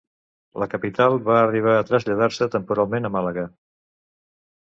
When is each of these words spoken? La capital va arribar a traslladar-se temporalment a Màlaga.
La 0.61 0.67
capital 0.69 1.17
va 1.27 1.35
arribar 1.41 1.75
a 1.79 1.83
traslladar-se 1.91 2.49
temporalment 2.55 3.07
a 3.09 3.11
Màlaga. 3.17 3.43